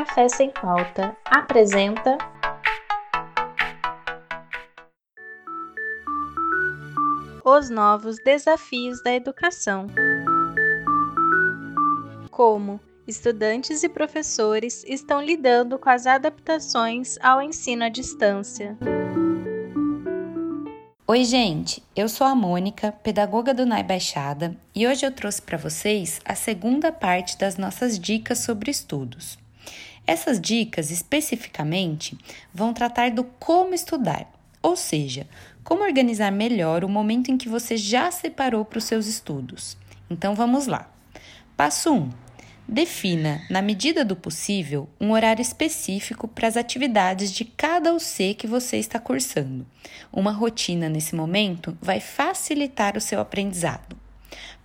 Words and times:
Café 0.00 0.30
Sem 0.30 0.50
Pauta 0.50 1.14
apresenta. 1.26 2.16
Os 7.44 7.68
novos 7.68 8.16
desafios 8.24 9.02
da 9.02 9.12
educação. 9.12 9.88
Como 12.30 12.80
estudantes 13.06 13.82
e 13.82 13.90
professores 13.90 14.82
estão 14.84 15.20
lidando 15.20 15.78
com 15.78 15.90
as 15.90 16.06
adaptações 16.06 17.18
ao 17.20 17.42
ensino 17.42 17.84
à 17.84 17.90
distância. 17.90 18.78
Oi, 21.06 21.24
gente! 21.24 21.82
Eu 21.94 22.08
sou 22.08 22.26
a 22.26 22.34
Mônica, 22.34 22.90
pedagoga 22.90 23.52
do 23.52 23.66
NAI 23.66 23.82
Baixada, 23.82 24.56
e 24.74 24.86
hoje 24.86 25.04
eu 25.04 25.12
trouxe 25.12 25.42
para 25.42 25.58
vocês 25.58 26.22
a 26.24 26.34
segunda 26.34 26.90
parte 26.90 27.36
das 27.36 27.58
nossas 27.58 27.98
dicas 27.98 28.38
sobre 28.38 28.70
estudos. 28.70 29.38
Essas 30.06 30.40
dicas, 30.40 30.90
especificamente, 30.90 32.18
vão 32.52 32.72
tratar 32.72 33.10
do 33.10 33.24
como 33.24 33.74
estudar, 33.74 34.30
ou 34.62 34.76
seja, 34.76 35.26
como 35.62 35.84
organizar 35.84 36.32
melhor 36.32 36.84
o 36.84 36.88
momento 36.88 37.30
em 37.30 37.38
que 37.38 37.48
você 37.48 37.76
já 37.76 38.10
separou 38.10 38.64
para 38.64 38.78
os 38.78 38.84
seus 38.84 39.06
estudos. 39.06 39.76
Então 40.08 40.34
vamos 40.34 40.66
lá. 40.66 40.90
Passo 41.56 41.92
1. 41.92 42.10
Defina, 42.72 43.42
na 43.50 43.60
medida 43.60 44.04
do 44.04 44.14
possível, 44.14 44.88
um 45.00 45.10
horário 45.10 45.42
específico 45.42 46.28
para 46.28 46.46
as 46.46 46.56
atividades 46.56 47.32
de 47.32 47.44
cada 47.44 47.92
UC 47.92 48.34
que 48.34 48.46
você 48.46 48.76
está 48.76 48.98
cursando. 49.00 49.66
Uma 50.12 50.30
rotina 50.30 50.88
nesse 50.88 51.16
momento 51.16 51.76
vai 51.82 51.98
facilitar 51.98 52.96
o 52.96 53.00
seu 53.00 53.20
aprendizado. 53.20 53.96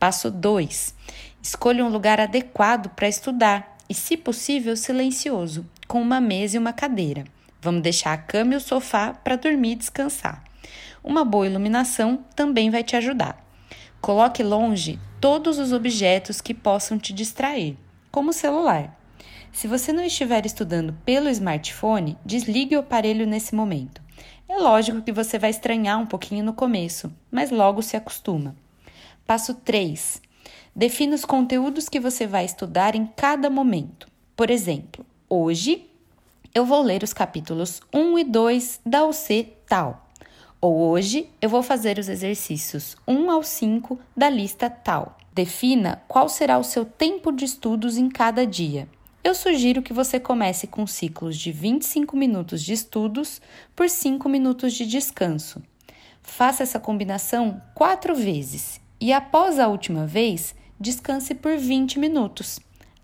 Passo 0.00 0.32
2. 0.32 0.94
Escolha 1.40 1.84
um 1.84 1.88
lugar 1.88 2.20
adequado 2.20 2.88
para 2.88 3.06
estudar 3.06 3.71
e, 3.92 3.94
se 3.94 4.16
possível, 4.16 4.74
silencioso, 4.74 5.66
com 5.86 6.00
uma 6.00 6.18
mesa 6.18 6.56
e 6.56 6.58
uma 6.58 6.72
cadeira. 6.72 7.24
Vamos 7.60 7.82
deixar 7.82 8.14
a 8.14 8.16
cama 8.16 8.54
e 8.54 8.56
o 8.56 8.60
sofá 8.60 9.12
para 9.12 9.36
dormir 9.36 9.72
e 9.72 9.76
descansar. 9.76 10.42
Uma 11.04 11.26
boa 11.26 11.46
iluminação 11.46 12.24
também 12.34 12.70
vai 12.70 12.82
te 12.82 12.96
ajudar. 12.96 13.46
Coloque 14.00 14.42
longe 14.42 14.98
todos 15.20 15.58
os 15.58 15.74
objetos 15.74 16.40
que 16.40 16.54
possam 16.54 16.98
te 16.98 17.12
distrair 17.12 17.76
como 18.10 18.30
o 18.30 18.32
celular. 18.32 18.98
Se 19.52 19.68
você 19.68 19.92
não 19.92 20.02
estiver 20.02 20.46
estudando 20.46 20.94
pelo 21.04 21.28
smartphone, 21.28 22.16
desligue 22.24 22.74
o 22.76 22.80
aparelho 22.80 23.26
nesse 23.26 23.54
momento. 23.54 24.00
É 24.48 24.56
lógico 24.56 25.02
que 25.02 25.12
você 25.12 25.38
vai 25.38 25.50
estranhar 25.50 26.00
um 26.00 26.06
pouquinho 26.06 26.42
no 26.42 26.54
começo, 26.54 27.12
mas 27.30 27.50
logo 27.50 27.82
se 27.82 27.94
acostuma. 27.94 28.56
Passo 29.26 29.52
3. 29.52 30.31
Defina 30.74 31.14
os 31.14 31.26
conteúdos 31.26 31.86
que 31.86 32.00
você 32.00 32.26
vai 32.26 32.46
estudar 32.46 32.94
em 32.94 33.06
cada 33.06 33.50
momento. 33.50 34.08
Por 34.34 34.50
exemplo, 34.50 35.04
hoje 35.28 35.86
eu 36.54 36.64
vou 36.64 36.80
ler 36.80 37.02
os 37.02 37.12
capítulos 37.12 37.82
1 37.92 38.18
e 38.18 38.24
2 38.24 38.80
da 38.84 39.04
UC 39.06 39.52
tal. 39.68 40.08
Ou 40.62 40.90
hoje 40.90 41.28
eu 41.42 41.50
vou 41.50 41.62
fazer 41.62 41.98
os 41.98 42.08
exercícios 42.08 42.96
1 43.06 43.30
ao 43.30 43.42
5 43.42 43.98
da 44.16 44.30
lista 44.30 44.70
tal. 44.70 45.18
Defina 45.34 46.02
qual 46.08 46.26
será 46.26 46.58
o 46.58 46.64
seu 46.64 46.86
tempo 46.86 47.30
de 47.30 47.44
estudos 47.44 47.98
em 47.98 48.08
cada 48.08 48.46
dia. 48.46 48.88
Eu 49.22 49.34
sugiro 49.34 49.82
que 49.82 49.92
você 49.92 50.18
comece 50.18 50.66
com 50.66 50.86
ciclos 50.86 51.36
de 51.36 51.52
25 51.52 52.16
minutos 52.16 52.62
de 52.62 52.72
estudos 52.72 53.42
por 53.76 53.90
5 53.90 54.26
minutos 54.26 54.72
de 54.72 54.86
descanso. 54.86 55.62
Faça 56.22 56.62
essa 56.62 56.80
combinação 56.80 57.60
quatro 57.74 58.14
vezes 58.14 58.80
e, 58.98 59.12
após 59.12 59.58
a 59.58 59.68
última 59.68 60.06
vez, 60.06 60.54
descanse 60.78 61.34
por 61.34 61.56
20 61.56 61.98
minutos. 61.98 62.60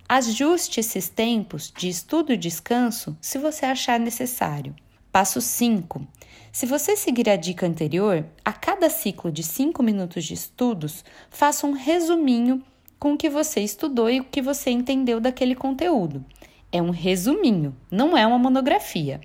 Ajuste 0.09 0.81
esses 0.81 1.09
tempos 1.09 1.73
de 1.77 1.89
estudo 1.89 2.33
e 2.33 2.37
descanso 2.37 3.17
se 3.21 3.39
você 3.39 3.67
achar 3.67 4.01
necessário. 4.01 4.75
Passo 5.13 5.41
5. 5.41 6.07
Se 6.51 6.65
você 6.67 6.97
seguir 6.97 7.29
a 7.29 7.37
dica 7.37 7.67
anterior, 7.67 8.25
a 8.45 8.53
cada 8.53 8.89
ciclo 8.89 9.31
de 9.31 9.43
5 9.43 9.83
minutos 9.83 10.25
de 10.25 10.35
estudos, 10.35 11.05
faça 11.31 11.67
um 11.67 11.73
resuminho 11.73 12.63
com 12.99 13.13
o 13.13 13.17
que 13.17 13.29
você 13.29 13.61
estudou 13.61 14.11
e 14.11 14.21
o 14.21 14.25
que 14.25 14.43
você 14.43 14.71
entendeu 14.71 15.21
daquele 15.21 15.55
conteúdo. 15.55 16.25
É 16.73 16.83
um 16.83 16.91
resuminho, 16.91 17.75
não 17.91 18.17
é 18.17 18.27
uma 18.27 18.39
monografia. 18.39 19.21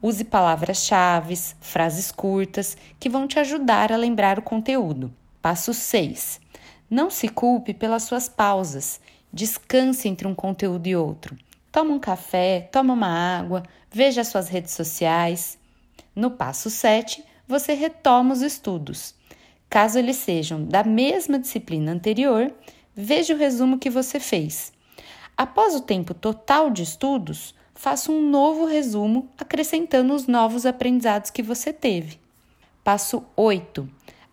Use 0.00 0.24
palavras-chave, 0.24 1.38
frases 1.60 2.10
curtas 2.10 2.76
que 2.98 3.08
vão 3.08 3.28
te 3.28 3.38
ajudar 3.38 3.92
a 3.92 3.96
lembrar 3.96 4.38
o 4.38 4.42
conteúdo. 4.42 5.12
Passo 5.40 5.72
6. 5.72 6.40
Não 6.92 7.08
se 7.08 7.26
culpe 7.26 7.72
pelas 7.72 8.02
suas 8.02 8.28
pausas. 8.28 9.00
Descanse 9.32 10.08
entre 10.08 10.28
um 10.28 10.34
conteúdo 10.34 10.86
e 10.86 10.94
outro. 10.94 11.34
Toma 11.72 11.94
um 11.94 11.98
café, 11.98 12.68
toma 12.70 12.92
uma 12.92 13.38
água, 13.38 13.62
veja 13.90 14.22
suas 14.22 14.50
redes 14.50 14.72
sociais. 14.72 15.56
No 16.14 16.32
passo 16.32 16.68
7, 16.68 17.24
você 17.48 17.72
retoma 17.72 18.34
os 18.34 18.42
estudos. 18.42 19.14
Caso 19.70 19.98
eles 19.98 20.16
sejam 20.16 20.66
da 20.66 20.84
mesma 20.84 21.38
disciplina 21.38 21.92
anterior, 21.92 22.52
veja 22.94 23.32
o 23.32 23.38
resumo 23.38 23.78
que 23.78 23.88
você 23.88 24.20
fez. 24.20 24.70
Após 25.34 25.74
o 25.74 25.80
tempo 25.80 26.12
total 26.12 26.68
de 26.68 26.82
estudos, 26.82 27.54
faça 27.74 28.12
um 28.12 28.20
novo 28.20 28.66
resumo 28.66 29.30
acrescentando 29.38 30.12
os 30.12 30.26
novos 30.26 30.66
aprendizados 30.66 31.30
que 31.30 31.42
você 31.42 31.72
teve. 31.72 32.20
Passo 32.84 33.24
8. 33.34 33.88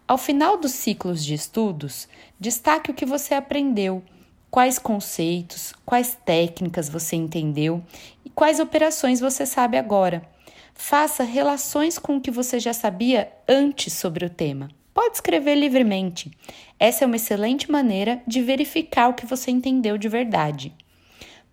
Ao 0.09 0.17
final 0.17 0.57
dos 0.57 0.71
ciclos 0.71 1.23
de 1.23 1.35
estudos, 1.35 2.07
destaque 2.39 2.89
o 2.89 2.95
que 2.95 3.05
você 3.05 3.35
aprendeu 3.35 4.01
quais 4.49 4.79
conceitos, 4.79 5.71
quais 5.85 6.17
técnicas 6.25 6.89
você 6.89 7.15
entendeu 7.15 7.83
e 8.25 8.29
quais 8.31 8.59
operações 8.59 9.19
você 9.19 9.45
sabe 9.45 9.77
agora. 9.77 10.27
Faça 10.73 11.21
relações 11.21 11.99
com 11.99 12.17
o 12.17 12.21
que 12.21 12.31
você 12.31 12.59
já 12.59 12.73
sabia 12.73 13.31
antes 13.47 13.93
sobre 13.93 14.25
o 14.25 14.31
tema. 14.31 14.69
Pode 14.95 15.13
escrever 15.13 15.53
livremente. 15.53 16.31
Essa 16.79 17.03
é 17.03 17.05
uma 17.05 17.17
excelente 17.17 17.69
maneira 17.69 18.19
de 18.25 18.41
verificar 18.41 19.09
o 19.09 19.13
que 19.13 19.27
você 19.27 19.51
entendeu 19.51 19.95
de 19.95 20.09
verdade. 20.09 20.73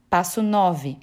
Passo 0.08 0.40
9. 0.40 0.96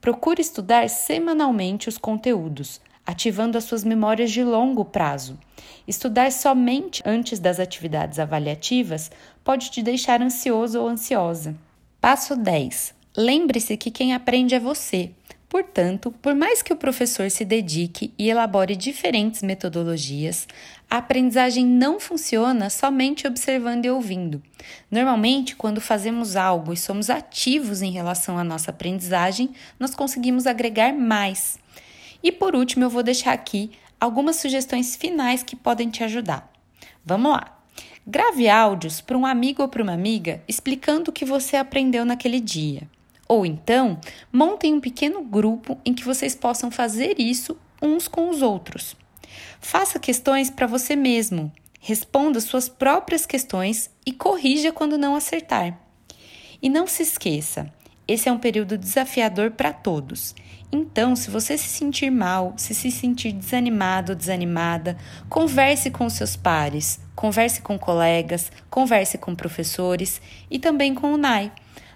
Procure 0.00 0.40
estudar 0.40 0.88
semanalmente 0.88 1.88
os 1.88 1.98
conteúdos, 1.98 2.80
ativando 3.06 3.58
as 3.58 3.64
suas 3.64 3.84
memórias 3.84 4.30
de 4.30 4.42
longo 4.44 4.84
prazo. 4.84 5.38
Estudar 5.86 6.30
somente 6.30 7.02
antes 7.04 7.38
das 7.38 7.58
atividades 7.58 8.18
avaliativas 8.18 9.10
pode 9.42 9.70
te 9.70 9.82
deixar 9.82 10.22
ansioso 10.22 10.80
ou 10.80 10.88
ansiosa. 10.88 11.56
Passo 12.00 12.36
10. 12.36 12.94
Lembre-se 13.16 13.76
que 13.76 13.90
quem 13.90 14.14
aprende 14.14 14.54
é 14.54 14.60
você. 14.60 15.10
Portanto, 15.50 16.14
por 16.22 16.32
mais 16.32 16.62
que 16.62 16.72
o 16.72 16.76
professor 16.76 17.28
se 17.28 17.44
dedique 17.44 18.14
e 18.16 18.30
elabore 18.30 18.76
diferentes 18.76 19.42
metodologias, 19.42 20.46
a 20.88 20.98
aprendizagem 20.98 21.66
não 21.66 21.98
funciona 21.98 22.70
somente 22.70 23.26
observando 23.26 23.84
e 23.84 23.90
ouvindo. 23.90 24.40
Normalmente, 24.88 25.56
quando 25.56 25.80
fazemos 25.80 26.36
algo 26.36 26.72
e 26.72 26.76
somos 26.76 27.10
ativos 27.10 27.82
em 27.82 27.90
relação 27.90 28.38
à 28.38 28.44
nossa 28.44 28.70
aprendizagem, 28.70 29.50
nós 29.76 29.92
conseguimos 29.92 30.46
agregar 30.46 30.92
mais. 30.92 31.58
E 32.22 32.30
por 32.30 32.54
último, 32.54 32.84
eu 32.84 32.90
vou 32.90 33.02
deixar 33.02 33.32
aqui 33.32 33.70
algumas 33.98 34.36
sugestões 34.36 34.96
finais 34.96 35.42
que 35.42 35.56
podem 35.56 35.90
te 35.90 36.04
ajudar. 36.04 36.50
Vamos 37.04 37.32
lá! 37.32 37.56
Grave 38.06 38.48
áudios 38.48 39.00
para 39.00 39.16
um 39.16 39.26
amigo 39.26 39.62
ou 39.62 39.68
para 39.68 39.82
uma 39.82 39.92
amiga 39.92 40.42
explicando 40.48 41.10
o 41.10 41.12
que 41.12 41.24
você 41.24 41.56
aprendeu 41.56 42.04
naquele 42.04 42.40
dia. 42.40 42.88
Ou 43.28 43.46
então, 43.46 44.00
montem 44.32 44.74
um 44.74 44.80
pequeno 44.80 45.22
grupo 45.22 45.78
em 45.84 45.94
que 45.94 46.04
vocês 46.04 46.34
possam 46.34 46.70
fazer 46.70 47.20
isso 47.20 47.56
uns 47.80 48.08
com 48.08 48.28
os 48.28 48.42
outros. 48.42 48.96
Faça 49.60 49.98
questões 49.98 50.50
para 50.50 50.66
você 50.66 50.96
mesmo. 50.96 51.52
Responda 51.80 52.40
suas 52.40 52.68
próprias 52.68 53.24
questões 53.24 53.90
e 54.04 54.12
corrija 54.12 54.72
quando 54.72 54.98
não 54.98 55.14
acertar. 55.14 55.78
E 56.60 56.68
não 56.68 56.86
se 56.86 57.02
esqueça, 57.02 57.72
esse 58.10 58.28
é 58.28 58.32
um 58.32 58.38
período 58.38 58.76
desafiador 58.76 59.52
para 59.52 59.72
todos. 59.72 60.34
Então, 60.72 61.16
se 61.16 61.30
você 61.30 61.58
se 61.58 61.68
sentir 61.68 62.10
mal, 62.10 62.54
se 62.56 62.74
se 62.74 62.90
sentir 62.90 63.32
desanimado 63.32 64.12
ou 64.12 64.16
desanimada, 64.16 64.96
converse 65.28 65.90
com 65.90 66.08
seus 66.08 66.36
pares, 66.36 67.00
converse 67.16 67.60
com 67.60 67.78
colegas, 67.78 68.52
converse 68.70 69.18
com 69.18 69.34
professores 69.34 70.20
e 70.48 70.58
também 70.58 70.94
com 70.94 71.12
o 71.12 71.16
NAI. 71.16 71.52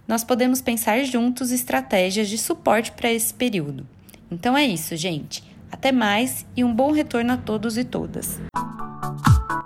Nós 0.07 0.25
podemos 0.25 0.61
pensar 0.61 1.05
juntos 1.05 1.53
estratégias 1.53 2.29
de 2.29 2.37
suporte 2.37 2.93
para 2.93 3.11
esse 3.11 3.33
período. 3.33 3.87
Então 4.31 4.57
é 4.57 4.65
isso, 4.65 4.97
gente. 4.97 5.45
Até 5.71 5.93
mais 5.93 6.45
e 6.57 6.65
um 6.65 6.75
bom 6.75 6.93
retorno 6.93 7.33
a 7.33 7.37
todos 7.37 7.79
e 7.79 7.85
todas. 7.85 8.41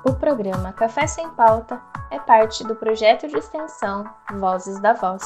O 0.05 0.15
programa 0.15 0.73
Café 0.73 1.07
Sem 1.07 1.29
Pauta 1.31 1.81
é 2.11 2.19
parte 2.19 2.65
do 2.65 2.75
projeto 2.75 3.27
de 3.27 3.37
extensão 3.37 4.05
Vozes 4.39 4.81
da 4.81 4.93
Voz. 4.93 5.23